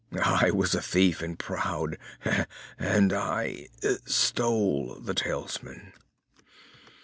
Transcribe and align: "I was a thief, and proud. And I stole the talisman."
"I 0.19 0.49
was 0.49 0.73
a 0.73 0.81
thief, 0.81 1.21
and 1.21 1.37
proud. 1.37 1.99
And 2.79 3.13
I 3.13 3.67
stole 4.07 4.95
the 4.95 5.13
talisman." 5.13 5.93